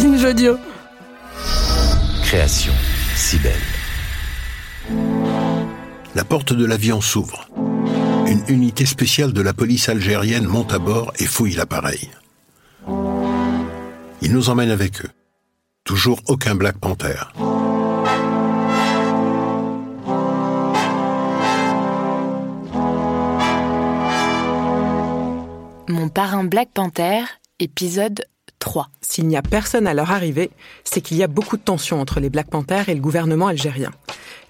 Binge 0.00 0.24
Audio. 0.24 0.56
Création 2.22 2.72
si 3.16 3.36
belle. 3.36 3.52
La 6.14 6.24
porte 6.24 6.54
de 6.54 6.64
l'avion 6.64 7.02
s'ouvre. 7.02 7.46
Une 8.26 8.42
unité 8.48 8.86
spéciale 8.86 9.34
de 9.34 9.42
la 9.42 9.52
police 9.52 9.90
algérienne 9.90 10.46
monte 10.46 10.72
à 10.72 10.78
bord 10.78 11.12
et 11.18 11.26
fouille 11.26 11.52
l'appareil. 11.52 12.10
Ils 14.22 14.32
nous 14.32 14.48
emmènent 14.48 14.70
avec 14.70 15.04
eux. 15.04 15.10
Toujours 15.84 16.18
aucun 16.28 16.54
Black 16.54 16.78
Panther. 16.78 17.20
Mon 25.88 26.08
parrain 26.08 26.44
Black 26.44 26.70
Panther, 26.72 27.24
épisode 27.58 28.24
3. 28.60 28.88
S'il 29.00 29.26
n'y 29.26 29.36
a 29.36 29.42
personne 29.42 29.88
à 29.88 29.94
leur 29.94 30.12
arrivée, 30.12 30.50
c'est 30.84 31.00
qu'il 31.00 31.16
y 31.16 31.24
a 31.24 31.26
beaucoup 31.26 31.56
de 31.56 31.62
tensions 31.62 32.00
entre 32.00 32.20
les 32.20 32.30
Black 32.30 32.48
Panthers 32.48 32.88
et 32.88 32.94
le 32.94 33.00
gouvernement 33.00 33.48
algérien. 33.48 33.90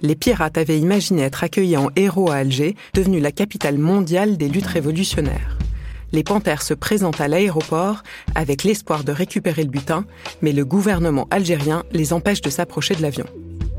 Les 0.02 0.16
pirates 0.16 0.58
avaient 0.58 0.78
imaginé 0.78 1.22
être 1.22 1.42
accueillis 1.44 1.76
en 1.76 1.88
héros 1.96 2.30
à 2.30 2.36
Alger, 2.36 2.76
devenue 2.94 3.20
la 3.20 3.32
capitale 3.32 3.78
mondiale 3.78 4.36
des 4.36 4.48
luttes 4.48 4.66
révolutionnaires. 4.66 5.56
Les 6.12 6.24
Panthères 6.24 6.62
se 6.62 6.74
présentent 6.74 7.20
à 7.20 7.28
l'aéroport 7.28 8.02
avec 8.34 8.64
l'espoir 8.64 9.04
de 9.04 9.12
récupérer 9.12 9.62
le 9.62 9.70
butin, 9.70 10.04
mais 10.42 10.52
le 10.52 10.64
gouvernement 10.64 11.28
algérien 11.30 11.84
les 11.92 12.12
empêche 12.12 12.40
de 12.40 12.50
s'approcher 12.50 12.94
de 12.96 13.02
l'avion. 13.02 13.26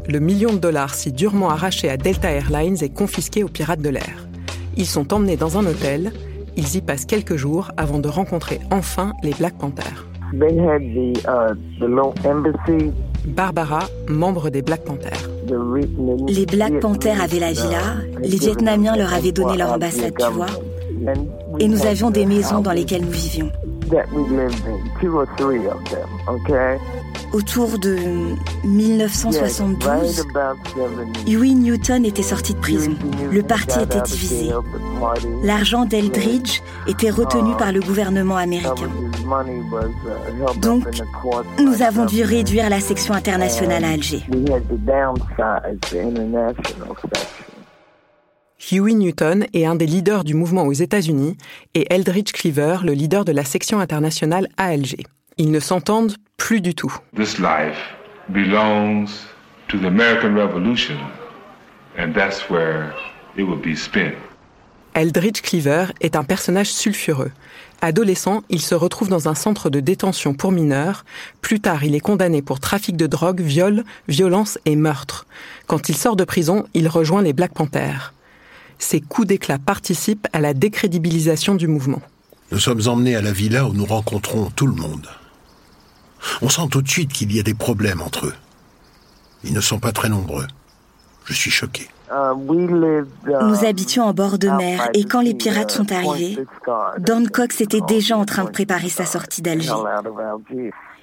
Le 0.07 0.19
million 0.19 0.53
de 0.53 0.57
dollars 0.57 0.95
si 0.95 1.11
durement 1.11 1.49
arraché 1.49 1.89
à 1.89 1.97
Delta 1.97 2.31
Airlines 2.31 2.81
est 2.81 2.93
confisqué 2.93 3.43
aux 3.43 3.49
pirates 3.49 3.81
de 3.81 3.89
l'air. 3.89 4.27
Ils 4.77 4.87
sont 4.87 5.13
emmenés 5.13 5.37
dans 5.37 5.57
un 5.57 5.65
hôtel, 5.65 6.13
ils 6.55 6.75
y 6.75 6.81
passent 6.81 7.05
quelques 7.05 7.35
jours 7.35 7.71
avant 7.77 7.99
de 7.99 8.07
rencontrer 8.07 8.61
enfin 8.71 9.13
les 9.23 9.33
Black 9.33 9.57
Panthers. 9.57 10.10
They 10.33 10.57
had 10.57 10.81
the 10.93 11.13
uh, 11.27 11.53
the 11.79 11.87
little 11.87 12.13
embassy. 12.23 12.93
Barbara, 13.25 13.81
membre 14.07 14.49
des 14.49 14.61
Black 14.61 14.83
Panthers. 14.85 15.29
Les 16.27 16.45
Black 16.45 16.79
Panthers 16.79 17.21
avaient 17.21 17.39
la 17.39 17.51
villa, 17.51 17.95
les 18.21 18.37
Vietnamiens 18.37 18.95
leur 18.95 19.13
avaient 19.13 19.31
donné 19.31 19.57
leur 19.57 19.73
ambassade, 19.73 20.13
tu 20.17 20.33
vois. 20.33 20.47
Et 21.59 21.67
nous 21.67 21.85
avions 21.85 22.09
des 22.11 22.25
maisons 22.25 22.61
dans 22.61 22.71
lesquelles 22.71 23.03
nous 23.03 23.11
vivions. 23.11 23.51
That 23.89 24.05
we 24.13 24.23
lived 24.29 24.55
in, 24.65 24.79
two 25.01 25.17
or 25.17 25.25
three 25.37 25.67
of 25.67 25.83
them, 25.89 26.07
okay? 26.27 26.77
Autour 27.33 27.77
de 27.77 27.97
Yes, 28.63 29.25
1972, 29.25 29.85
right 29.85 30.19
about 30.33 30.57
70. 30.73 31.29
Huey 31.29 31.53
Newton 31.53 32.05
était 32.05 32.23
sorti 32.23 32.53
de 32.53 32.59
prison. 32.59 32.95
Le 33.31 33.41
parti 33.41 33.79
était 33.81 34.01
divisé. 34.01 34.51
L'argent 35.43 35.85
d'Eldridge 35.85 36.61
était 36.87 37.09
retenu 37.09 37.55
par 37.57 37.71
le 37.73 37.81
gouvernement 37.81 38.37
américain. 38.37 38.89
Donc, 40.61 40.83
Nous 41.59 41.81
avons 41.81 42.05
dû 42.05 42.23
réduire 42.23 42.69
la 42.69 42.79
section 42.81 43.13
internationale 43.13 43.85
à 43.85 43.91
Alger. 43.91 44.23
Huey 48.71 48.93
Newton 48.93 49.45
est 49.53 49.65
un 49.65 49.75
des 49.75 49.85
leaders 49.85 50.23
du 50.23 50.33
mouvement 50.33 50.63
aux 50.63 50.73
États-Unis 50.73 51.37
et 51.73 51.93
Eldridge 51.93 52.31
Cleaver, 52.33 52.77
le 52.83 52.93
leader 52.93 53.23
de 53.23 53.31
la 53.31 53.43
section 53.43 53.79
internationale 53.79 54.47
à 54.57 54.65
Alger. 54.65 55.05
Ils 55.37 55.51
ne 55.51 55.59
s'entendent 55.59 56.15
plus 56.37 56.61
du 56.61 56.75
tout. 56.75 56.93
This 57.15 57.39
life 57.39 57.95
belongs 58.29 59.07
to 59.69 59.77
the 59.77 59.85
American 59.85 60.35
Revolution, 60.35 60.97
and 61.97 62.13
that's 62.13 62.49
where 62.49 62.93
it 63.37 63.43
will 63.43 63.61
be 63.61 63.75
spent. 63.75 64.15
Eldridge 64.93 65.41
Cleaver 65.41 65.87
est 66.01 66.15
un 66.15 66.23
personnage 66.23 66.71
sulfureux. 66.71 67.31
Adolescent, 67.81 68.43
il 68.49 68.61
se 68.61 68.75
retrouve 68.75 69.09
dans 69.09 69.29
un 69.29 69.35
centre 69.35 69.69
de 69.69 69.79
détention 69.79 70.33
pour 70.33 70.51
mineurs. 70.51 71.05
Plus 71.41 71.59
tard, 71.59 71.83
il 71.83 71.95
est 71.95 72.01
condamné 72.01 72.41
pour 72.41 72.59
trafic 72.59 72.97
de 72.97 73.07
drogue, 73.07 73.41
viol, 73.41 73.83
violence 74.07 74.59
et 74.65 74.75
meurtre. 74.75 75.25
Quand 75.65 75.89
il 75.89 75.95
sort 75.95 76.15
de 76.15 76.25
prison, 76.25 76.65
il 76.73 76.87
rejoint 76.87 77.21
les 77.21 77.33
Black 77.33 77.53
Panthers. 77.53 78.13
Ces 78.79 78.99
coups 78.99 79.27
d'éclat 79.27 79.59
participent 79.59 80.27
à 80.33 80.41
la 80.41 80.53
décrédibilisation 80.53 81.55
du 81.55 81.67
mouvement. 81.67 82.01
Nous 82.51 82.59
sommes 82.59 82.87
emmenés 82.87 83.15
à 83.15 83.21
la 83.21 83.31
villa 83.31 83.65
où 83.65 83.73
nous 83.73 83.85
rencontrons 83.85 84.51
tout 84.51 84.67
le 84.67 84.75
monde. 84.75 85.07
On 86.41 86.49
sent 86.49 86.67
tout 86.69 86.81
de 86.81 86.89
suite 86.89 87.13
qu'il 87.13 87.33
y 87.33 87.39
a 87.39 87.43
des 87.43 87.53
problèmes 87.53 88.01
entre 88.01 88.27
eux. 88.27 88.35
Ils 89.43 89.53
ne 89.53 89.61
sont 89.61 89.79
pas 89.79 89.91
très 89.91 90.09
nombreux. 90.09 90.47
Je 91.25 91.33
suis 91.33 91.51
choqué. 91.51 91.87
Nous 92.11 93.65
habitions 93.65 94.03
en 94.03 94.13
bord 94.13 94.37
de 94.37 94.49
mer 94.49 94.89
et 94.93 95.05
quand 95.05 95.21
les 95.21 95.33
pirates 95.33 95.71
sont 95.71 95.91
arrivés. 95.91 96.45
Don 96.99 97.25
Cox 97.31 97.61
était 97.61 97.81
déjà 97.81 98.17
en 98.17 98.25
train 98.25 98.43
de 98.43 98.49
préparer 98.49 98.89
sa 98.89 99.05
sortie 99.05 99.41
d'Alger. 99.41 99.73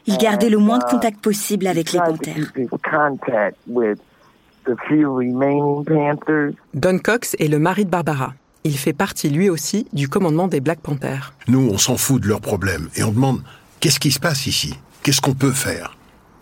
Il 0.07 0.17
gardait 0.19 0.51
le 0.51 0.59
moins 0.59 0.79
de 0.79 0.85
contact 0.85 1.21
possible 1.21 1.67
avec 1.67 1.93
les 1.93 2.01
panthères. 2.01 2.53
Don 6.75 6.99
Cox 6.99 7.37
est 7.39 7.49
le 7.49 7.59
mari 7.59 7.85
de 7.85 7.91
Barbara. 7.91 8.35
Il 8.65 8.77
fait 8.77 8.93
partie 8.93 9.31
lui 9.31 9.49
aussi 9.49 9.87
du 9.93 10.09
commandement 10.09 10.49
des 10.49 10.61
Black 10.61 10.81
Panthers. 10.81 11.33
Nous, 11.47 11.71
on 11.73 11.79
s'en 11.79 11.97
fout 11.97 12.23
de 12.23 12.29
leurs 12.29 12.41
problèmes 12.41 12.89
et 12.97 13.03
on 13.03 13.13
demande 13.13 13.41
qu'est-ce 13.81 14.01
qui 14.01 14.11
se 14.11 14.21
passe 14.21 14.47
ici? 14.47 14.75
Qu'est-ce 15.03 15.21
qu'on 15.21 15.35
peut 15.35 15.53
faire? 15.53 15.98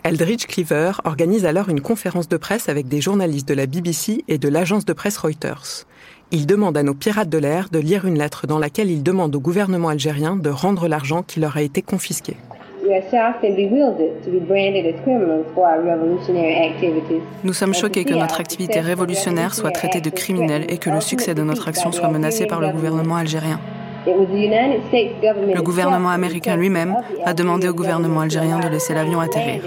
Eldridge 0.07 0.45
Cleaver 0.47 0.93
organise 1.03 1.45
alors 1.45 1.67
une 1.67 1.81
conférence 1.81 2.29
de 2.29 2.37
presse 2.37 2.69
avec 2.69 2.87
des 2.87 3.01
journalistes 3.01 3.45
de 3.45 3.53
la 3.53 3.65
BBC 3.65 4.23
et 4.29 4.37
de 4.37 4.47
l'agence 4.47 4.85
de 4.85 4.93
presse 4.93 5.17
Reuters. 5.17 5.85
Il 6.31 6.47
demande 6.47 6.77
à 6.77 6.83
nos 6.83 6.93
pirates 6.93 7.27
de 7.27 7.37
l'air 7.37 7.67
de 7.69 7.79
lire 7.79 8.05
une 8.05 8.17
lettre 8.17 8.47
dans 8.47 8.57
laquelle 8.57 8.89
il 8.89 9.03
demande 9.03 9.35
au 9.35 9.41
gouvernement 9.41 9.89
algérien 9.89 10.37
de 10.37 10.49
rendre 10.49 10.87
l'argent 10.87 11.23
qui 11.23 11.41
leur 11.41 11.57
a 11.57 11.61
été 11.61 11.81
confisqué. 11.81 12.37
We 12.85 12.93
are 12.93 13.03
shocked 13.11 13.43
and 13.43 13.57
bewildered 13.57 14.23
to 14.23 14.31
be 14.31 14.39
branded 14.39 14.85
as 14.85 15.01
criminals 15.03 15.45
for 15.53 15.65
our 15.65 15.83
revolutionary 15.83 16.55
activities. 16.55 17.21
Nous 17.43 17.51
sommes 17.51 17.73
choqués 17.73 18.05
que 18.05 18.13
notre 18.13 18.39
activité 18.39 18.79
révolutionnaire 18.79 19.53
soit 19.53 19.71
traitée 19.71 19.99
de 19.99 20.09
criminelle 20.09 20.67
et 20.69 20.77
que 20.77 20.89
le 20.89 21.01
succès 21.01 21.35
de 21.35 21.43
notre 21.43 21.67
action 21.67 21.91
soit 21.91 22.07
menacé 22.07 22.45
par 22.45 22.61
le 22.61 22.69
gouvernement 22.69 23.17
algérien. 23.17 23.59
Le 24.07 25.61
gouvernement 25.61 26.09
américain 26.09 26.55
lui-même 26.55 26.95
a 27.25 27.33
demandé 27.33 27.67
au 27.67 27.73
gouvernement 27.73 28.21
algérien 28.21 28.59
de 28.59 28.69
laisser 28.69 28.93
l'avion 28.93 29.19
atterrir. 29.19 29.63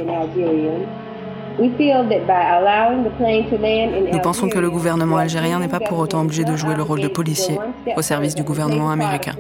Nous 4.12 4.20
pensons 4.22 4.48
que 4.48 4.58
le 4.58 4.70
gouvernement 4.70 5.18
algérien 5.18 5.58
n'est 5.58 5.68
pas 5.68 5.80
pour 5.80 5.98
autant 5.98 6.22
obligé 6.22 6.44
de 6.44 6.56
jouer 6.56 6.74
le 6.74 6.82
rôle 6.82 7.00
de 7.00 7.08
policier 7.08 7.58
au 7.96 8.02
service 8.02 8.34
du 8.34 8.42
gouvernement 8.42 8.90
américain. 8.90 9.34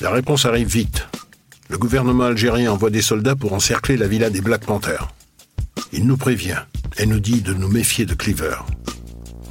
La 0.00 0.10
réponse 0.10 0.46
arrive 0.46 0.68
vite. 0.68 1.06
Le 1.68 1.76
gouvernement 1.76 2.24
algérien 2.24 2.72
envoie 2.72 2.90
des 2.90 3.02
soldats 3.02 3.36
pour 3.36 3.52
encercler 3.52 3.96
la 3.96 4.06
villa 4.06 4.30
des 4.30 4.40
Black 4.40 4.64
Panthers. 4.64 5.08
Il 5.92 6.06
nous 6.06 6.16
prévient 6.16 6.62
et 6.98 7.06
nous 7.06 7.20
dit 7.20 7.42
de 7.42 7.52
nous 7.52 7.68
méfier 7.68 8.06
de 8.06 8.14
Cleaver. 8.14 8.56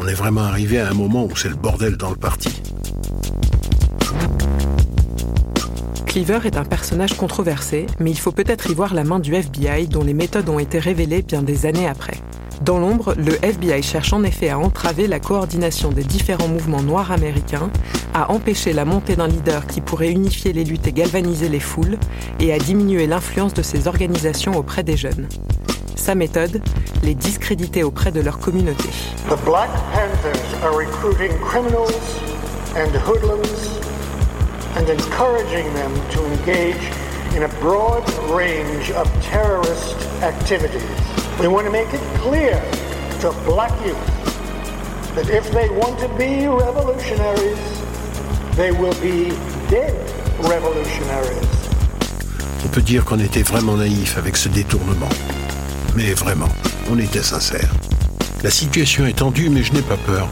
On 0.04 0.08
est 0.08 0.16
vraiment 0.16 0.42
arrivé 0.42 0.80
à 0.80 0.90
un 0.90 0.96
moment 0.96 1.26
où 1.26 1.36
c'est 1.36 1.48
le 1.48 1.56
bordel 1.56 1.96
dans 1.96 2.10
le 2.10 2.16
parti. 2.16 2.50
Cleaver 6.08 6.40
est 6.46 6.58
un 6.58 6.66
personnage 6.66 7.14
controversé, 7.14 7.86
mais 8.00 8.10
il 8.10 8.18
faut 8.18 8.32
peut-être 8.32 8.72
y 8.72 8.74
voir 8.74 8.96
la 8.96 9.04
main 9.04 9.20
du 9.20 9.36
FBI 9.36 9.88
dont 9.88 10.04
les 10.04 10.16
méthodes 10.16 10.50
ont 10.50 10.58
été 10.58 10.80
révélées 10.80 11.22
bien 11.22 11.44
des 11.44 11.68
années 11.68 11.88
après. 11.88 12.18
Dans 12.66 12.80
l'ombre, 12.80 13.14
le 13.16 13.34
FBI 13.46 13.84
cherche 13.84 14.12
en 14.12 14.24
effet 14.24 14.50
à 14.50 14.58
entraver 14.58 15.06
la 15.06 15.20
coordination 15.20 15.92
des 15.92 16.04
différents 16.04 16.48
mouvements 16.48 16.82
noirs 16.82 17.12
américains, 17.12 17.70
à 18.16 18.32
empêcher 18.32 18.74
la 18.74 18.86
montée 18.86 19.16
d'un 19.16 19.28
leader 19.28 19.68
qui 19.68 19.82
pourrait 19.82 20.10
unifier 20.10 20.52
les 20.52 20.64
luttes 20.64 20.88
et 20.88 20.94
galvaniser 20.94 21.48
les 21.48 21.60
foules, 21.60 22.00
et 22.40 22.52
à 22.52 22.58
diminuer 22.58 23.06
l'influence 23.06 23.54
de 23.54 23.62
ces 23.62 23.88
organisations 23.88 24.58
auprès 24.58 24.82
des 24.82 24.98
jeunes. 24.98 25.28
Sa 26.02 26.16
méthode, 26.16 26.64
les 27.04 27.14
discréditer 27.14 27.84
auprès 27.84 28.12
de 28.12 28.22
leur 28.22 28.40
communauté. 28.40 28.90
The 29.30 29.38
Black 29.46 29.70
Panthers 29.94 30.64
are 30.64 30.76
recruiting 30.76 31.30
criminals 31.42 31.94
and 32.76 32.90
hoodlums 33.06 33.78
and 34.76 34.90
encouraging 34.90 35.72
them 35.76 35.92
to 36.10 36.26
engage 36.26 36.82
in 37.36 37.44
a 37.44 37.50
broad 37.62 38.02
range 38.34 38.90
of 38.98 39.08
terrorist 39.22 39.96
activities. 40.24 40.82
We 41.40 41.48
want 41.48 41.68
to 41.68 41.72
make 41.72 41.94
it 41.94 42.02
clear 42.18 42.60
to 43.20 43.32
black 43.46 43.72
youth 43.86 43.96
that 45.14 45.30
if 45.30 45.52
they 45.52 45.70
want 45.70 46.00
to 46.00 46.10
be 46.18 46.48
revolutionaries, 46.48 47.62
they 48.56 48.72
will 48.72 48.98
be 49.02 49.38
dead 49.70 49.94
revolutionaries. 50.50 51.46
On 52.66 52.70
peut 52.70 52.82
dire 52.82 53.06
qu'on 53.06 53.20
était 53.20 53.44
vraiment 53.44 53.78
naïf 53.78 54.18
avec 54.18 54.36
ce 54.36 54.50
détournement. 54.50 55.10
Mais 55.96 56.14
vraiment, 56.14 56.48
on 56.90 56.98
était 56.98 57.22
sincère. 57.22 57.70
La 58.44 58.50
situation 58.50 59.06
est 59.06 59.18
tendue, 59.18 59.50
mais 59.50 59.62
je 59.62 59.74
n'ai 59.74 59.82
pas 59.82 59.98
peur. 59.98 60.30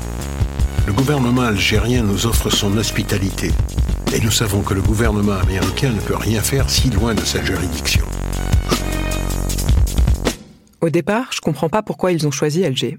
Le 0.88 0.94
gouvernement 0.94 1.42
algérien 1.42 2.04
nous 2.04 2.26
offre 2.26 2.50
son 2.50 2.78
hospitalité. 2.78 3.52
Et 4.14 4.22
nous 4.22 4.32
savons 4.32 4.62
que 4.62 4.74
le 4.74 4.82
gouvernement 4.82 5.34
américain 5.34 5.92
ne 5.92 6.00
peut 6.00 6.16
rien 6.16 6.42
faire 6.42 6.70
si 6.70 6.90
loin 6.90 7.14
de 7.14 7.22
sa 7.22 7.44
juridiction. 7.44 8.06
Au 10.82 10.90
départ, 10.90 11.30
je 11.34 11.42
comprends 11.42 11.70
pas 11.70 11.84
pourquoi 11.84 12.14
ils 12.14 12.26
ont 12.26 12.32
choisi 12.32 12.64
Alger. 12.64 12.98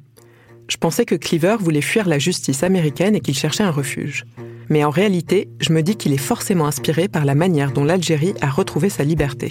Je 0.69 0.77
pensais 0.77 1.05
que 1.05 1.15
Cleaver 1.15 1.57
voulait 1.59 1.81
fuir 1.81 2.07
la 2.07 2.19
justice 2.19 2.63
américaine 2.63 3.17
et 3.17 3.21
qu'il 3.21 3.35
cherchait 3.35 3.65
un 3.65 3.73
refuge. 3.73 4.25
Mais 4.69 4.85
en 4.85 4.91
réalité, 4.91 5.49
je 5.61 5.73
me 5.73 5.83
dis 5.83 5.97
qu'il 5.97 6.13
est 6.13 6.19
forcément 6.19 6.67
inspiré 6.67 7.09
par 7.09 7.25
la 7.25 7.35
manière 7.35 7.73
dont 7.73 7.85
l'Algérie 7.85 8.35
a 8.41 8.51
retrouvé 8.51 8.91
sa 8.91 9.03
liberté. 9.03 9.51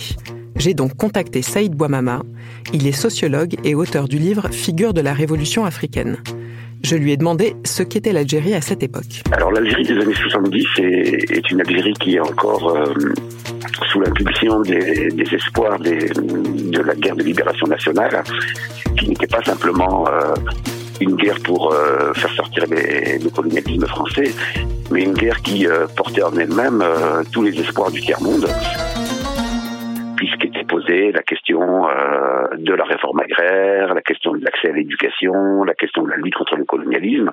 J'ai 0.60 0.74
donc 0.74 0.98
contacté 0.98 1.42
Saïd 1.42 1.74
Bouamama. 1.74 2.22
Il 2.74 2.86
est 2.86 2.92
sociologue 2.92 3.56
et 3.64 3.76
auteur 3.76 4.10
du 4.10 4.18
livre 4.18 4.50
Figure 4.52 4.94
de 4.94 5.00
la 5.00 5.14
révolution 5.14 5.64
africaine. 5.64 6.18
Je 6.84 6.98
lui 6.98 7.14
ai 7.14 7.18
demandé 7.18 7.56
ce 7.64 7.82
qu'était 7.82 8.12
l'Algérie 8.12 8.54
à 8.54 8.60
cette 8.60 8.84
époque. 8.84 9.24
Alors 9.32 9.54
l'Algérie 9.54 9.84
des 9.84 9.98
années 9.98 10.14
70 10.14 10.66
est, 10.80 11.52
une 11.52 11.62
Algérie 11.62 11.94
qui 11.94 12.16
est 12.16 12.20
encore 12.20 12.76
euh, 12.76 12.94
sous 13.90 14.02
l'impulsion 14.02 14.60
des, 14.60 15.10
espoirs 15.32 15.80
de 15.80 16.82
la 16.82 16.96
guerre 16.96 17.16
de 17.16 17.24
libération 17.24 17.66
nationale, 17.66 18.22
qui 18.98 19.08
n'était 19.08 19.28
pas 19.28 19.42
simplement 19.44 20.08
euh, 20.10 20.34
une 21.00 21.16
guerre 21.16 21.40
pour 21.42 21.74
euh, 21.74 22.14
faire 22.16 22.34
sortir 22.34 22.66
le 22.70 23.30
colonialisme 23.30 23.88
français, 23.88 24.34
mais 24.92 25.04
une 25.04 25.14
guerre 25.14 25.42
qui 25.42 25.68
portait 25.96 26.24
en 26.24 26.36
elle-même 26.36 26.84
tous 27.32 27.44
les 27.44 27.58
espoirs 27.62 27.92
du 27.92 28.02
tiers-monde 28.02 28.46
la 31.12 31.24
question 31.24 31.88
de 32.58 32.74
la 32.74 32.84
réforme 32.84 33.20
agraire, 33.20 33.94
la 33.94 34.02
question 34.02 34.34
de 34.34 34.44
l'accès 34.44 34.70
à 34.70 34.74
l'éducation, 34.74 35.64
la 35.64 35.74
question 35.74 36.04
de 36.04 36.10
la 36.10 36.18
lutte 36.18 36.36
contre 36.36 36.56
le 36.58 36.66
colonialisme. 36.66 37.32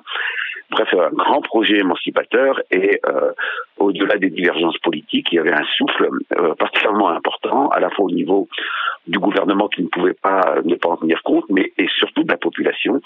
Bref, 0.69 0.93
un 0.93 1.09
grand 1.11 1.41
projet 1.41 1.77
émancipateur 1.77 2.61
et 2.71 2.99
euh, 3.07 3.31
au-delà 3.79 4.17
des 4.17 4.29
divergences 4.29 4.77
politiques, 4.79 5.27
il 5.31 5.35
y 5.35 5.39
avait 5.39 5.53
un 5.53 5.65
souffle 5.77 6.09
euh, 6.37 6.55
particulièrement 6.55 7.09
important, 7.09 7.69
à 7.69 7.79
la 7.79 7.89
fois 7.89 8.05
au 8.05 8.11
niveau 8.11 8.47
du 9.07 9.19
gouvernement 9.19 9.69
qui 9.69 9.81
ne 9.83 9.87
pouvait 9.87 10.13
pas 10.13 10.57
ne 10.65 10.75
pas 10.75 10.89
en 10.89 10.97
tenir 10.97 11.21
compte, 11.23 11.45
mais 11.49 11.71
et 11.77 11.87
surtout 11.97 12.23
de 12.23 12.31
la 12.31 12.37
population, 12.37 13.01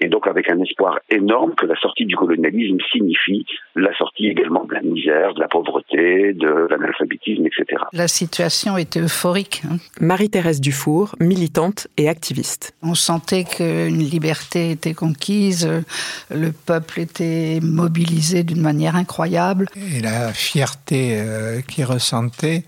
et 0.00 0.08
donc 0.08 0.26
avec 0.26 0.50
un 0.50 0.60
espoir 0.60 0.98
énorme 1.10 1.54
que 1.54 1.66
la 1.66 1.76
sortie 1.76 2.06
du 2.06 2.16
colonialisme 2.16 2.78
signifie 2.92 3.46
la 3.76 3.94
sortie 3.96 4.26
également 4.26 4.64
de 4.64 4.74
la 4.74 4.82
misère, 4.82 5.34
de 5.34 5.40
la 5.40 5.48
pauvreté, 5.48 6.32
de 6.32 6.66
l'analphabétisme, 6.70 7.46
etc. 7.46 7.82
La 7.92 8.08
situation 8.08 8.76
était 8.76 9.00
euphorique. 9.00 9.62
Hein. 9.64 9.76
Marie-Thérèse 10.00 10.60
Dufour, 10.60 11.14
militante 11.20 11.86
et 11.96 12.08
activiste. 12.08 12.74
On 12.82 12.94
sentait 12.94 13.44
qu'une 13.44 13.98
liberté 13.98 14.72
était 14.72 14.94
conquise, 14.94 15.68
le 16.30 16.50
peuple 16.66 17.00
était 17.00 17.60
mobilisé 17.62 18.42
d'une 18.42 18.60
manière 18.60 18.96
incroyable. 18.96 19.66
Et 19.76 20.00
la 20.02 20.13
fierté 20.32 21.20
euh, 21.20 21.60
qu'il 21.62 21.84
ressentait 21.84 22.64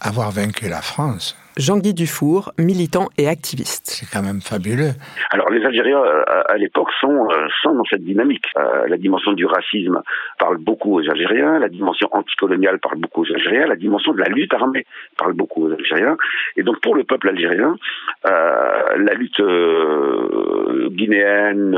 avoir 0.00 0.30
vaincu 0.30 0.68
la 0.68 0.82
France. 0.82 1.36
Jean-Guy 1.56 1.94
Dufour, 1.94 2.52
militant 2.58 3.08
et 3.18 3.28
activiste. 3.28 3.86
C'est 3.86 4.06
quand 4.10 4.24
même 4.24 4.40
fabuleux. 4.40 4.92
Alors 5.30 5.50
les 5.50 5.64
Algériens 5.64 6.02
euh, 6.02 6.22
à, 6.48 6.56
l'époque 6.56 6.88
sont, 7.00 7.28
euh, 7.30 7.48
sont 7.62 7.74
dans 7.74 7.84
cette 7.84 8.04
dynamique. 8.04 8.46
Euh, 8.56 8.86
la 8.88 8.96
dimension 8.96 9.32
du 9.32 9.44
racisme 9.44 10.00
parle 10.38 10.58
beaucoup 10.58 10.98
aux 10.98 11.10
Algériens, 11.10 11.58
la 11.58 11.68
dimension 11.68 12.08
anticoloniale 12.12 12.78
parle 12.78 12.98
beaucoup 12.98 13.22
aux 13.22 13.32
Algériens, 13.34 13.66
la 13.66 13.76
dimension 13.76 14.12
de 14.12 14.18
la 14.20 14.28
lutte 14.28 14.54
armée 14.54 14.86
parle 15.18 15.34
beaucoup 15.34 15.66
aux 15.66 15.72
Algériens. 15.72 16.16
Et 16.56 16.62
donc 16.62 16.80
pour 16.80 16.94
le 16.94 17.04
peuple 17.04 17.28
algérien, 17.28 17.76
la 18.24 19.14
lutte 19.14 19.42
guinéenne, 20.92 21.76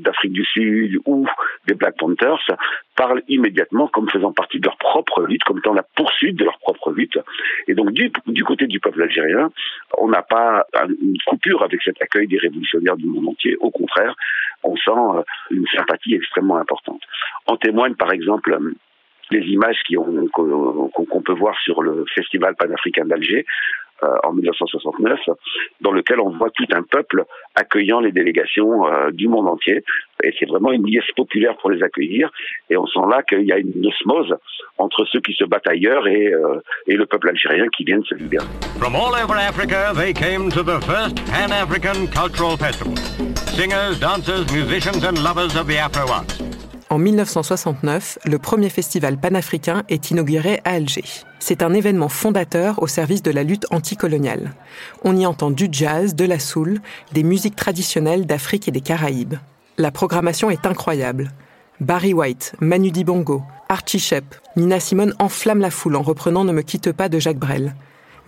d'Afrique 0.00 0.32
du 0.32 0.44
Sud 0.44 1.00
ou 1.06 1.26
des 1.66 1.74
Black 1.74 1.96
Panthers 1.98 2.44
parlent 2.96 3.22
immédiatement 3.28 3.88
comme 3.88 4.08
faisant 4.08 4.32
partie 4.32 4.58
de 4.58 4.64
leur 4.64 4.76
propre 4.78 5.22
lutte, 5.22 5.44
comme 5.44 5.58
étant 5.58 5.74
la 5.74 5.82
poursuite 5.82 6.36
de 6.36 6.44
leur 6.44 6.58
propre 6.58 6.90
lutte. 6.90 7.18
Et 7.68 7.74
donc 7.74 7.92
du, 7.92 8.10
côté 8.44 8.66
du 8.66 8.80
peuple 8.80 9.02
algérien, 9.02 9.50
on 9.98 10.08
n'a 10.08 10.22
pas 10.22 10.66
une 10.74 11.18
coupure 11.26 11.62
avec 11.62 11.82
cet 11.82 12.00
accueil 12.02 12.26
des 12.26 12.38
révolutionnaires 12.38 12.96
du 12.96 13.06
monde 13.06 13.28
entier. 13.28 13.56
Au 13.60 13.70
contraire, 13.70 14.14
on 14.64 14.76
sent 14.76 14.90
euh, 14.90 15.22
une 15.50 15.66
sympathie 15.68 16.14
extrêmement 16.14 16.56
importante. 16.56 17.02
En 17.46 17.56
témoignent 17.56 17.94
par 17.94 18.12
exemple 18.12 18.58
les 19.30 19.40
images 19.40 19.82
qu'on 20.32 21.22
peut 21.24 21.32
voir 21.32 21.58
sur 21.60 21.82
le 21.82 22.04
festival 22.14 22.54
panafricain 22.54 23.04
d'Alger, 23.04 23.44
en 24.24 24.32
1969, 24.32 25.20
dans 25.80 25.92
lequel 25.92 26.20
on 26.20 26.30
voit 26.30 26.50
tout 26.50 26.66
un 26.72 26.82
peuple 26.82 27.24
accueillant 27.54 28.00
les 28.00 28.12
délégations 28.12 28.86
euh, 28.86 29.10
du 29.10 29.28
monde 29.28 29.48
entier. 29.48 29.82
Et 30.22 30.34
c'est 30.38 30.46
vraiment 30.46 30.72
une 30.72 30.86
liesse 30.86 31.10
populaire 31.14 31.56
pour 31.58 31.70
les 31.70 31.82
accueillir. 31.82 32.30
Et 32.70 32.76
on 32.76 32.86
sent 32.86 33.00
là 33.10 33.22
qu'il 33.22 33.42
y 33.42 33.52
a 33.52 33.58
une 33.58 33.86
osmose 33.86 34.34
entre 34.78 35.04
ceux 35.06 35.20
qui 35.20 35.32
se 35.32 35.44
battent 35.44 35.68
ailleurs 35.68 36.06
et, 36.06 36.32
euh, 36.32 36.60
et 36.86 36.94
le 36.94 37.06
peuple 37.06 37.30
algérien 37.30 37.66
qui 37.76 37.84
vient 37.84 37.98
de 37.98 38.04
se 38.04 38.14
libérer. 38.14 38.46
From 38.78 38.94
all 38.94 39.14
over 39.14 39.34
Africa, 39.34 39.92
they 39.94 40.12
came 40.12 40.50
to 40.50 40.62
the 40.62 40.80
first 40.84 41.16
Pan-African 41.26 42.06
Cultural 42.08 42.56
Festival. 42.56 42.94
Singers, 43.56 43.98
dancers, 43.98 44.44
musicians 44.52 45.04
and 45.04 45.22
lovers 45.22 45.56
of 45.56 45.66
the 45.66 45.78
Afro 45.78 46.06
arts. 46.12 46.55
En 46.88 46.98
1969, 46.98 48.20
le 48.24 48.38
premier 48.38 48.68
festival 48.68 49.18
panafricain 49.18 49.82
est 49.88 50.12
inauguré 50.12 50.60
à 50.64 50.74
Alger. 50.74 51.02
C'est 51.40 51.64
un 51.64 51.74
événement 51.74 52.08
fondateur 52.08 52.80
au 52.80 52.86
service 52.86 53.24
de 53.24 53.32
la 53.32 53.42
lutte 53.42 53.66
anticoloniale. 53.72 54.52
On 55.02 55.16
y 55.16 55.26
entend 55.26 55.50
du 55.50 55.66
jazz, 55.70 56.14
de 56.14 56.24
la 56.24 56.38
soul, 56.38 56.78
des 57.12 57.24
musiques 57.24 57.56
traditionnelles 57.56 58.24
d'Afrique 58.24 58.68
et 58.68 58.70
des 58.70 58.82
Caraïbes. 58.82 59.34
La 59.78 59.90
programmation 59.90 60.48
est 60.48 60.64
incroyable. 60.64 61.32
Barry 61.80 62.14
White, 62.14 62.52
Manu 62.60 62.92
Dibongo, 62.92 63.42
Archie 63.68 63.98
Shep, 63.98 64.36
Nina 64.54 64.78
Simone 64.78 65.14
enflamme 65.18 65.60
la 65.60 65.72
foule 65.72 65.96
en 65.96 66.02
reprenant 66.02 66.44
Ne 66.44 66.52
me 66.52 66.62
quitte 66.62 66.92
pas 66.92 67.08
de 67.08 67.18
Jacques 67.18 67.36
Brel. 67.36 67.74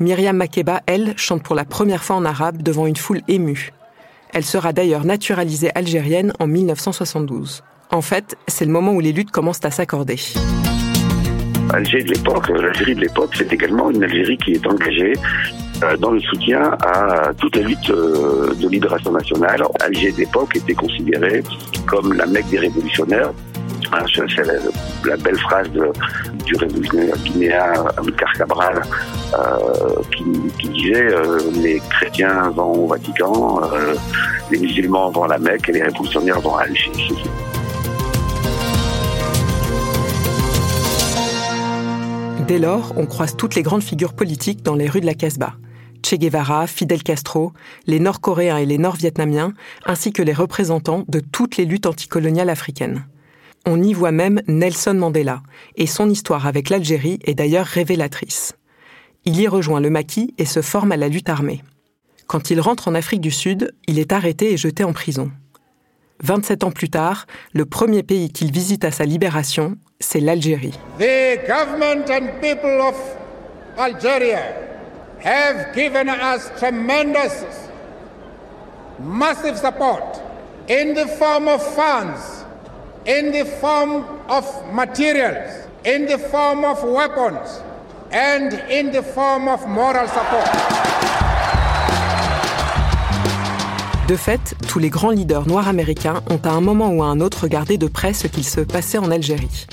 Myriam 0.00 0.36
Makeba, 0.36 0.82
elle, 0.86 1.14
chante 1.16 1.44
pour 1.44 1.54
la 1.54 1.64
première 1.64 2.02
fois 2.02 2.16
en 2.16 2.24
arabe 2.24 2.60
devant 2.60 2.86
une 2.86 2.96
foule 2.96 3.22
émue. 3.28 3.70
Elle 4.34 4.44
sera 4.44 4.72
d'ailleurs 4.72 5.04
naturalisée 5.04 5.70
algérienne 5.76 6.32
en 6.40 6.48
1972. 6.48 7.62
En 7.90 8.02
fait, 8.02 8.36
c'est 8.46 8.66
le 8.66 8.70
moment 8.70 8.92
où 8.92 9.00
les 9.00 9.12
luttes 9.12 9.30
commencent 9.30 9.64
à 9.64 9.70
s'accorder. 9.70 10.16
Alger 11.72 12.02
de 12.02 12.12
l'époque, 12.12 12.48
l'Algérie 12.48 12.94
de 12.94 13.00
l'époque, 13.00 13.30
c'est 13.34 13.50
également 13.52 13.90
une 13.90 14.02
Algérie 14.02 14.36
qui 14.38 14.52
est 14.52 14.66
engagée 14.66 15.14
euh, 15.82 15.96
dans 15.96 16.10
le 16.10 16.20
soutien 16.20 16.76
à 16.84 17.30
toutes 17.38 17.56
les 17.56 17.62
luttes 17.62 17.90
euh, 17.90 18.54
de 18.54 18.68
libération 18.68 19.12
nationale. 19.12 19.62
Alger 19.80 20.12
de 20.12 20.18
l'époque 20.18 20.54
était 20.56 20.74
considérée 20.74 21.42
comme 21.86 22.12
la 22.12 22.26
mecque 22.26 22.48
des 22.48 22.58
révolutionnaires. 22.58 23.32
Hein, 23.92 24.04
c'est 24.14 24.44
la, 25.06 25.16
belle 25.16 25.38
phrase 25.38 25.70
du 25.70 26.56
révolutionnaire 26.56 27.16
guinéen 27.24 27.72
Amilcar 27.96 28.32
Cabral 28.34 28.82
euh, 29.32 30.02
qui, 30.58 30.68
disait 30.68 31.08
les 31.54 31.80
chrétiens 31.88 32.50
vont 32.50 32.84
au 32.84 32.86
Vatican, 32.88 33.62
les 34.50 34.58
musulmans 34.58 35.10
vont 35.10 35.22
à 35.22 35.28
la 35.28 35.38
Mecque 35.38 35.70
et 35.70 35.72
les 35.72 35.82
révolutionnaires 35.84 36.40
vont 36.40 36.56
à 36.56 36.64
Alger. 36.64 36.90
Dès 42.48 42.58
lors, 42.58 42.94
on 42.96 43.04
croise 43.04 43.36
toutes 43.36 43.56
les 43.56 43.62
grandes 43.62 43.82
figures 43.82 44.14
politiques 44.14 44.62
dans 44.62 44.74
les 44.74 44.88
rues 44.88 45.02
de 45.02 45.06
la 45.06 45.12
Casbah. 45.12 45.56
Che 46.02 46.14
Guevara, 46.14 46.66
Fidel 46.66 47.02
Castro, 47.02 47.52
les 47.86 48.00
Nord-Coréens 48.00 48.56
et 48.56 48.64
les 48.64 48.78
Nord-Vietnamiens, 48.78 49.52
ainsi 49.84 50.14
que 50.14 50.22
les 50.22 50.32
représentants 50.32 51.04
de 51.08 51.20
toutes 51.20 51.58
les 51.58 51.66
luttes 51.66 51.84
anticoloniales 51.84 52.48
africaines. 52.48 53.04
On 53.66 53.82
y 53.82 53.92
voit 53.92 54.12
même 54.12 54.40
Nelson 54.48 54.94
Mandela, 54.94 55.42
et 55.76 55.86
son 55.86 56.08
histoire 56.08 56.46
avec 56.46 56.70
l'Algérie 56.70 57.18
est 57.22 57.34
d'ailleurs 57.34 57.66
révélatrice. 57.66 58.54
Il 59.26 59.38
y 59.38 59.46
rejoint 59.46 59.80
le 59.80 59.90
maquis 59.90 60.32
et 60.38 60.46
se 60.46 60.62
forme 60.62 60.92
à 60.92 60.96
la 60.96 61.08
lutte 61.08 61.28
armée. 61.28 61.62
Quand 62.28 62.48
il 62.48 62.62
rentre 62.62 62.88
en 62.88 62.94
Afrique 62.94 63.20
du 63.20 63.30
Sud, 63.30 63.74
il 63.86 63.98
est 63.98 64.10
arrêté 64.10 64.54
et 64.54 64.56
jeté 64.56 64.84
en 64.84 64.94
prison. 64.94 65.30
27 66.22 66.64
ans 66.64 66.70
plus 66.70 66.90
tard, 66.90 67.26
le 67.52 67.64
premier 67.64 68.02
pays 68.02 68.30
qu'il 68.30 68.52
visite 68.52 68.84
à 68.84 68.90
sa 68.90 69.04
libération, 69.04 69.76
c'est 70.00 70.20
l'Algérie. 70.20 70.78
The 70.98 71.46
government 71.46 72.10
and 72.10 72.40
people 72.40 72.80
of 72.80 72.94
Algeria 73.78 74.42
have 75.24 75.74
given 75.74 76.08
us 76.08 76.50
tremendous, 76.58 77.44
massive 78.98 79.56
support 79.56 80.20
in 80.68 80.94
the 80.94 81.06
form 81.18 81.48
of 81.48 81.62
funds, 81.62 82.44
in 83.06 83.32
the 83.32 83.44
form 83.60 84.04
of 84.28 84.44
materials, 84.72 85.66
in 85.84 86.06
the 86.06 86.18
form 86.18 86.64
of 86.64 86.82
weapons, 86.84 87.62
and 88.10 88.52
in 88.70 88.90
the 88.92 89.02
form 89.02 89.48
of 89.48 89.66
moral 89.66 90.06
support. 90.08 91.27
De 94.08 94.16
fait, 94.16 94.56
tous 94.66 94.78
les 94.78 94.88
grands 94.88 95.10
leaders 95.10 95.46
noirs 95.46 95.68
américains 95.68 96.22
ont 96.30 96.40
à 96.42 96.48
un 96.48 96.62
moment 96.62 96.88
ou 96.88 97.02
à 97.02 97.08
un 97.08 97.20
autre 97.20 97.42
regardé 97.42 97.76
de 97.76 97.86
près 97.86 98.14
ce 98.14 98.26
qu'il 98.26 98.44
se 98.44 98.62
passait 98.62 98.96
en 98.96 99.10
Algérie. 99.10 99.66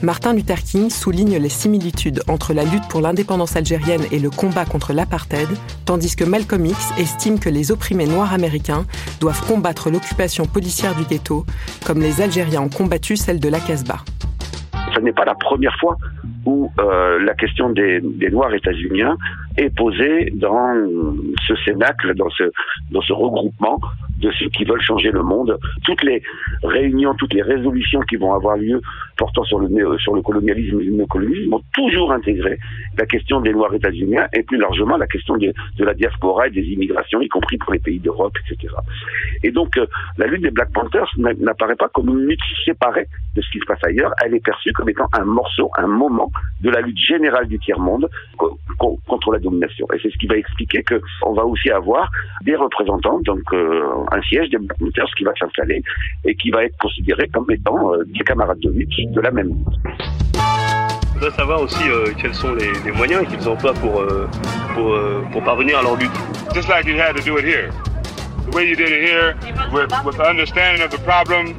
Martin 0.00 0.32
Luther 0.32 0.62
King 0.62 0.90
souligne 0.90 1.36
les 1.38 1.48
similitudes 1.48 2.22
entre 2.28 2.54
la 2.54 2.62
lutte 2.62 2.86
pour 2.88 3.00
l'indépendance 3.00 3.56
algérienne 3.56 4.06
et 4.12 4.20
le 4.20 4.30
combat 4.30 4.64
contre 4.64 4.92
l'apartheid, 4.92 5.48
tandis 5.86 6.14
que 6.14 6.22
Malcolm 6.22 6.66
X 6.66 6.78
estime 6.98 7.40
que 7.40 7.48
les 7.48 7.72
opprimés 7.72 8.06
noirs 8.06 8.32
américains 8.32 8.86
doivent 9.18 9.44
combattre 9.48 9.90
l'occupation 9.90 10.46
policière 10.46 10.94
du 10.94 11.02
ghetto, 11.02 11.44
comme 11.84 12.00
les 12.00 12.20
Algériens 12.20 12.62
ont 12.62 12.68
combattu 12.68 13.16
celle 13.16 13.40
de 13.40 13.48
la 13.48 13.58
Casbah. 13.58 14.04
Ce 15.00 15.04
n'est 15.06 15.12
pas 15.14 15.24
la 15.24 15.34
première 15.34 15.74
fois 15.76 15.96
où 16.44 16.70
euh, 16.78 17.18
la 17.24 17.32
question 17.32 17.70
des, 17.70 18.02
Noirs 18.30 18.52
états-uniens 18.52 19.16
est 19.56 19.74
posée 19.74 20.30
dans 20.34 20.74
ce 21.46 21.54
cénacle, 21.64 22.14
dans 22.14 22.28
ce 22.28 23.12
regroupement 23.12 23.80
de 24.18 24.30
ceux 24.32 24.50
qui 24.50 24.64
veulent 24.64 24.82
changer 24.82 25.10
le 25.10 25.22
monde. 25.22 25.58
Toutes 25.84 26.02
les 26.02 26.22
réunions, 26.62 27.14
toutes 27.14 27.32
les 27.32 27.40
résolutions 27.40 28.00
qui 28.02 28.16
vont 28.16 28.34
avoir 28.34 28.58
lieu 28.58 28.82
portant 29.20 29.44
sur 29.44 29.58
le, 29.60 29.68
sur 29.98 30.14
le 30.14 30.22
colonialisme 30.22 30.80
et 30.80 30.84
le 30.84 30.92
néocolonialisme 30.92 31.50
vont 31.50 31.62
toujours 31.74 32.10
intégrer 32.10 32.58
la 32.98 33.04
question 33.04 33.42
des 33.42 33.52
Noirs 33.52 33.74
états-uniens 33.74 34.26
et 34.32 34.42
plus 34.42 34.56
largement 34.56 34.96
la 34.96 35.06
question 35.06 35.36
de, 35.36 35.52
de, 35.76 35.84
la 35.84 35.92
diaspora 35.92 36.48
et 36.48 36.50
des 36.50 36.62
immigrations, 36.62 37.20
y 37.20 37.28
compris 37.28 37.58
pour 37.58 37.74
les 37.74 37.78
pays 37.78 38.00
d'Europe, 38.00 38.32
etc. 38.42 38.72
Et 39.42 39.50
donc, 39.50 39.76
euh, 39.76 39.86
la 40.16 40.26
lutte 40.26 40.42
des 40.42 40.50
Black 40.50 40.72
Panthers 40.72 41.10
n'apparaît 41.18 41.76
pas 41.76 41.88
comme 41.88 42.08
une 42.08 42.24
lutte 42.30 42.40
séparée 42.64 43.06
de 43.36 43.42
ce 43.42 43.50
qui 43.50 43.58
se 43.58 43.66
passe 43.66 43.84
ailleurs, 43.84 44.12
elle 44.24 44.34
est 44.34 44.44
perçue 44.44 44.72
comme 44.72 44.88
étant 44.88 45.08
un 45.12 45.24
morceau, 45.24 45.70
un 45.76 45.86
moment 45.86 46.30
de 46.62 46.70
la 46.70 46.80
lutte 46.80 46.98
générale 46.98 47.46
du 47.46 47.58
tiers-monde 47.58 48.08
contre 48.78 49.32
la 49.32 49.38
domination. 49.38 49.86
Et 49.94 49.98
c'est 50.02 50.10
ce 50.10 50.18
qui 50.18 50.26
va 50.26 50.36
expliquer 50.36 50.82
qu'on 50.82 51.34
va 51.34 51.44
aussi 51.44 51.70
avoir 51.70 52.10
des 52.42 52.56
représentants, 52.56 53.20
donc 53.20 53.42
euh, 53.52 53.82
un 54.10 54.22
siège 54.22 54.48
des 54.50 54.58
Black 54.58 54.78
Panthers 54.78 55.14
qui 55.16 55.24
va 55.24 55.32
s'installer 55.38 55.82
et 56.24 56.34
qui 56.34 56.50
va 56.50 56.64
être 56.64 56.76
considéré 56.78 57.28
comme 57.28 57.50
étant 57.50 57.94
euh, 57.94 58.04
des 58.06 58.24
camarades 58.24 58.60
de 58.60 58.70
lutte 58.70 58.90
de 59.10 59.20
la 59.20 59.30
même. 59.30 59.52
Je 60.34 61.26
voudrais 61.26 61.36
savoir 61.36 61.60
aussi 61.60 61.82
euh, 61.88 62.12
quels 62.20 62.34
sont 62.34 62.54
les, 62.54 62.72
les 62.84 62.92
moyens 62.92 63.26
qu'ils 63.28 63.46
emploient 63.48 63.74
pour, 63.74 64.00
euh, 64.00 64.28
pour, 64.74 64.92
euh, 64.92 65.22
pour 65.32 65.42
parvenir 65.42 65.78
à 65.78 65.82
leur 65.82 65.96
lutte. 65.96 66.10
Just 66.54 66.68
like 66.68 66.86
you 66.86 66.98
had 66.98 67.14
to 67.14 67.22
do 67.22 67.36
it 67.38 67.44
here. 67.44 67.70
The 68.50 68.54
way 68.54 68.68
you 68.68 68.74
did 68.74 68.88
it 68.88 69.02
here, 69.02 69.36
with, 69.72 69.92
with 70.04 70.16
the 70.16 70.26
understanding 70.26 70.82
of 70.82 70.90
the 70.90 70.98
problem, 71.04 71.54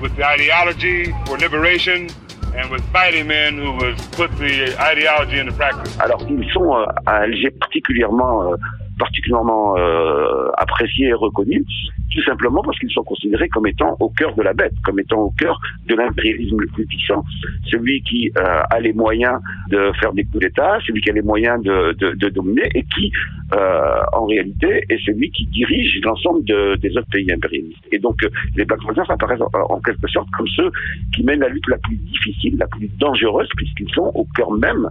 with 0.00 0.16
the 0.16 0.24
ideology 0.24 1.12
for 1.26 1.36
liberation, 1.38 2.08
and 2.56 2.70
with 2.70 2.82
fighting 2.92 3.26
men 3.26 3.58
who 3.58 3.72
would 3.76 3.96
put 4.12 4.30
the 4.38 4.74
ideology 4.80 5.38
into 5.38 5.52
practice. 5.52 5.94
Alors, 6.00 6.22
ils 6.28 6.50
sont 6.52 6.74
euh, 6.74 6.86
à 7.04 7.16
Alger 7.22 7.50
particulièrement 7.50 8.52
euh, 8.52 8.56
particulièrement 8.98 9.76
euh, 9.76 10.48
appréciés 10.56 11.08
et 11.08 11.12
reconnus, 11.12 11.66
tout 12.12 12.22
simplement 12.22 12.62
parce 12.62 12.78
qu'ils 12.78 12.90
sont 12.90 13.04
considérés 13.04 13.48
comme 13.48 13.66
étant 13.66 13.96
au 14.00 14.08
cœur 14.08 14.34
de 14.34 14.42
la 14.42 14.52
bête, 14.52 14.74
comme 14.84 14.98
étant 15.00 15.20
au 15.22 15.30
cœur 15.30 15.60
de 15.86 15.94
l'impérialisme 15.94 16.60
le 16.60 16.66
plus 16.68 16.86
puissant. 16.86 17.24
Celui 17.70 18.02
qui 18.02 18.30
euh, 18.38 18.62
a 18.70 18.80
les 18.80 18.92
moyens 18.92 19.40
de 19.70 19.90
faire 20.00 20.12
des 20.12 20.24
coups 20.24 20.40
d'État, 20.40 20.78
celui 20.86 21.00
qui 21.00 21.10
a 21.10 21.12
les 21.12 21.22
moyens 21.22 21.62
de, 21.62 22.28
dominer 22.28 22.68
et 22.74 22.82
qui, 22.82 23.12
euh, 23.54 24.00
en 24.12 24.26
réalité, 24.26 24.84
est 24.88 24.98
celui 25.04 25.30
qui 25.30 25.46
dirige 25.46 26.00
l'ensemble 26.02 26.44
de, 26.44 26.76
des 26.76 26.96
autres 26.96 27.08
pays 27.10 27.30
impérialistes. 27.32 27.84
Et 27.92 27.98
donc, 27.98 28.22
euh, 28.22 28.30
les 28.56 28.64
Black 28.64 28.80
Panthers 28.80 29.10
apparaissent 29.10 29.40
en, 29.40 29.74
en, 29.74 29.80
quelque 29.80 30.08
sorte 30.08 30.28
comme 30.36 30.48
ceux 30.48 30.70
qui 31.14 31.22
mènent 31.24 31.40
la 31.40 31.48
lutte 31.48 31.68
la 31.68 31.78
plus 31.78 31.96
difficile, 31.96 32.56
la 32.58 32.66
plus 32.66 32.88
dangereuse, 32.98 33.48
puisqu'ils 33.56 33.90
sont 33.90 34.10
au 34.14 34.26
cœur 34.36 34.50
même 34.52 34.88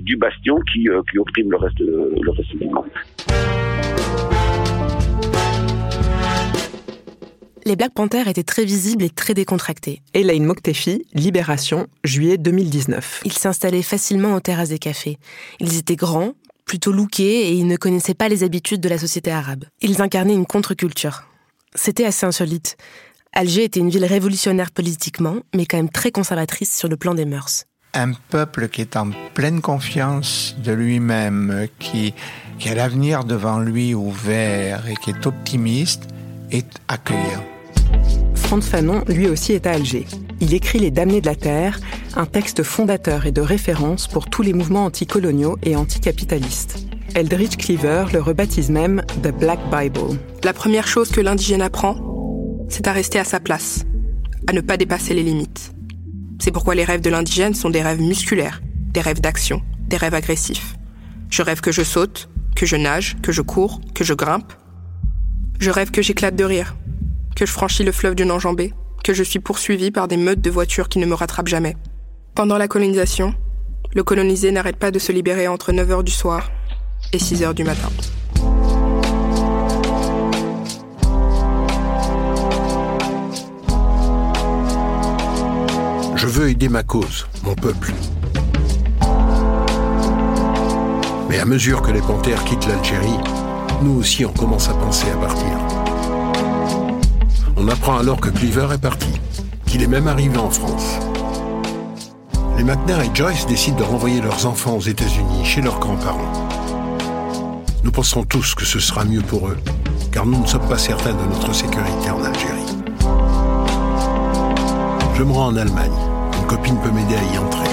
du 0.00 0.16
bastion 0.16 0.60
qui, 0.72 0.88
opprime 0.88 1.50
le 1.50 1.56
reste 1.56 1.82
du 1.82 2.66
monde. 2.66 2.84
Les 7.66 7.74
Black 7.74 7.94
Panthers 7.94 8.28
étaient 8.28 8.44
très 8.44 8.64
visibles 8.64 9.02
et 9.02 9.10
très 9.10 9.34
décontractés. 9.34 10.00
Elaine 10.14 10.44
Moktefi, 10.44 11.04
Libération, 11.14 11.88
juillet 12.04 12.38
2019. 12.38 13.22
Ils 13.24 13.32
s'installaient 13.32 13.82
facilement 13.82 14.36
aux 14.36 14.40
terrasses 14.40 14.68
des 14.68 14.78
cafés. 14.78 15.18
Ils 15.58 15.76
étaient 15.76 15.96
grands, 15.96 16.34
plutôt 16.64 16.92
lookés 16.92 17.48
et 17.48 17.54
ils 17.54 17.66
ne 17.66 17.76
connaissaient 17.76 18.14
pas 18.14 18.28
les 18.28 18.44
habitudes 18.44 18.80
de 18.80 18.88
la 18.88 18.98
société 18.98 19.32
arabe. 19.32 19.64
Ils 19.82 20.00
incarnaient 20.00 20.36
une 20.36 20.46
contre-culture. 20.46 21.24
C'était 21.74 22.04
assez 22.04 22.24
insolite. 22.24 22.76
Alger 23.32 23.64
était 23.64 23.80
une 23.80 23.90
ville 23.90 24.04
révolutionnaire 24.04 24.70
politiquement, 24.70 25.38
mais 25.52 25.66
quand 25.66 25.78
même 25.78 25.90
très 25.90 26.12
conservatrice 26.12 26.72
sur 26.72 26.88
le 26.88 26.96
plan 26.96 27.14
des 27.14 27.24
mœurs. 27.24 27.64
Un 27.94 28.12
peuple 28.12 28.68
qui 28.68 28.80
est 28.80 28.94
en 28.94 29.10
pleine 29.34 29.60
confiance 29.60 30.54
de 30.62 30.70
lui-même, 30.70 31.66
qui, 31.80 32.14
qui 32.60 32.68
a 32.68 32.76
l'avenir 32.76 33.24
devant 33.24 33.58
lui 33.58 33.92
ouvert 33.92 34.86
et 34.86 34.94
qui 35.02 35.10
est 35.10 35.26
optimiste, 35.26 36.04
est 36.52 36.70
accueillant. 36.86 37.55
Franz 38.34 38.68
Fanon, 38.68 39.02
lui 39.08 39.28
aussi, 39.28 39.52
est 39.52 39.66
à 39.66 39.72
Alger. 39.72 40.06
Il 40.40 40.54
écrit 40.54 40.78
Les 40.78 40.90
Damnés 40.90 41.20
de 41.20 41.26
la 41.26 41.34
Terre, 41.34 41.80
un 42.14 42.26
texte 42.26 42.62
fondateur 42.62 43.26
et 43.26 43.32
de 43.32 43.40
référence 43.40 44.06
pour 44.06 44.30
tous 44.30 44.42
les 44.42 44.52
mouvements 44.52 44.84
anticoloniaux 44.84 45.58
et 45.62 45.76
anticapitalistes. 45.76 46.86
Eldridge 47.14 47.56
Cleaver 47.56 48.04
le 48.12 48.20
rebaptise 48.20 48.70
même 48.70 49.02
The 49.22 49.32
Black 49.36 49.58
Bible. 49.70 50.18
La 50.44 50.52
première 50.52 50.86
chose 50.86 51.10
que 51.10 51.20
l'indigène 51.20 51.62
apprend, 51.62 51.96
c'est 52.68 52.86
à 52.88 52.92
rester 52.92 53.18
à 53.18 53.24
sa 53.24 53.40
place, 53.40 53.84
à 54.46 54.52
ne 54.52 54.60
pas 54.60 54.76
dépasser 54.76 55.14
les 55.14 55.22
limites. 55.22 55.72
C'est 56.38 56.52
pourquoi 56.52 56.74
les 56.74 56.84
rêves 56.84 57.00
de 57.00 57.10
l'indigène 57.10 57.54
sont 57.54 57.70
des 57.70 57.82
rêves 57.82 58.02
musculaires, 58.02 58.60
des 58.92 59.00
rêves 59.00 59.20
d'action, 59.20 59.62
des 59.88 59.96
rêves 59.96 60.14
agressifs. 60.14 60.76
Je 61.30 61.42
rêve 61.42 61.60
que 61.60 61.72
je 61.72 61.82
saute, 61.82 62.28
que 62.54 62.66
je 62.66 62.76
nage, 62.76 63.16
que 63.22 63.32
je 63.32 63.42
cours, 63.42 63.80
que 63.94 64.04
je 64.04 64.14
grimpe. 64.14 64.52
Je 65.58 65.70
rêve 65.70 65.90
que 65.90 66.02
j'éclate 66.02 66.36
de 66.36 66.44
rire, 66.44 66.76
que 67.36 67.44
je 67.44 67.52
franchis 67.52 67.84
le 67.84 67.92
fleuve 67.92 68.14
d'une 68.14 68.32
enjambée, 68.32 68.72
que 69.04 69.12
je 69.12 69.22
suis 69.22 69.38
poursuivi 69.38 69.90
par 69.90 70.08
des 70.08 70.16
meutes 70.16 70.40
de 70.40 70.50
voitures 70.50 70.88
qui 70.88 70.98
ne 70.98 71.06
me 71.06 71.14
rattrapent 71.14 71.48
jamais. 71.48 71.76
Pendant 72.34 72.56
la 72.56 72.66
colonisation, 72.66 73.34
le 73.94 74.02
colonisé 74.02 74.50
n'arrête 74.50 74.76
pas 74.76 74.90
de 74.90 74.98
se 74.98 75.12
libérer 75.12 75.46
entre 75.46 75.70
9h 75.70 76.02
du 76.02 76.10
soir 76.10 76.50
et 77.12 77.18
6h 77.18 77.54
du 77.54 77.62
matin. 77.62 77.88
Je 86.16 86.26
veux 86.26 86.48
aider 86.48 86.70
ma 86.70 86.82
cause, 86.82 87.26
mon 87.44 87.54
peuple. 87.54 87.92
Mais 91.28 91.38
à 91.38 91.44
mesure 91.44 91.82
que 91.82 91.90
les 91.90 92.00
panthères 92.00 92.42
quittent 92.44 92.66
l'Algérie, 92.66 93.18
nous 93.82 93.98
aussi 94.00 94.24
on 94.24 94.32
commence 94.32 94.68
à 94.70 94.74
penser 94.74 95.10
à 95.10 95.16
partir. 95.16 95.95
On 97.58 97.68
apprend 97.68 97.96
alors 97.98 98.20
que 98.20 98.28
Cleaver 98.28 98.74
est 98.74 98.80
parti, 98.80 99.08
qu'il 99.66 99.82
est 99.82 99.86
même 99.86 100.08
arrivé 100.08 100.36
en 100.36 100.50
France. 100.50 100.98
Les 102.58 102.64
McNair 102.64 103.00
et 103.00 103.10
Joyce 103.14 103.46
décident 103.46 103.78
de 103.78 103.82
renvoyer 103.82 104.20
leurs 104.20 104.46
enfants 104.46 104.76
aux 104.76 104.80
États-Unis, 104.80 105.44
chez 105.44 105.62
leurs 105.62 105.78
grands-parents. 105.78 106.48
Nous 107.82 107.90
penserons 107.90 108.24
tous 108.24 108.54
que 108.54 108.64
ce 108.64 108.78
sera 108.78 109.04
mieux 109.04 109.22
pour 109.22 109.48
eux, 109.48 109.56
car 110.12 110.26
nous 110.26 110.40
ne 110.40 110.46
sommes 110.46 110.68
pas 110.68 110.78
certains 110.78 111.14
de 111.14 111.24
notre 111.30 111.54
sécurité 111.54 112.10
en 112.10 112.22
Algérie. 112.22 112.76
Je 115.14 115.22
me 115.22 115.32
rends 115.32 115.46
en 115.46 115.56
Allemagne. 115.56 115.90
Une 116.38 116.46
copine 116.46 116.78
peut 116.80 116.90
m'aider 116.90 117.16
à 117.16 117.34
y 117.34 117.38
entrer. 117.38 117.68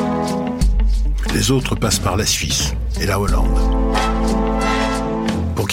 Les 1.33 1.51
autres 1.51 1.75
passent 1.75 1.99
par 1.99 2.15
la 2.15 2.25
Suisse 2.25 2.73
et 3.01 3.05
la 3.05 3.19
Hollande. 3.19 3.59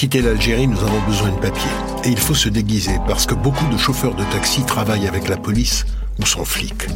Quitter 0.00 0.22
l'Algérie, 0.22 0.66
nous 0.66 0.80
avons 0.80 1.06
besoin 1.06 1.28
de 1.28 1.38
papier. 1.40 1.70
Et 2.04 2.08
il 2.08 2.16
faut 2.16 2.32
se 2.32 2.48
déguiser 2.48 2.96
parce 3.06 3.26
que 3.26 3.34
beaucoup 3.34 3.66
de 3.70 3.76
chauffeurs 3.76 4.14
de 4.14 4.24
taxi 4.32 4.64
travaillent 4.64 5.06
avec 5.06 5.28
la 5.28 5.36
police 5.36 5.84
ou 6.18 6.24
sont 6.24 6.46
flics. 6.46 6.86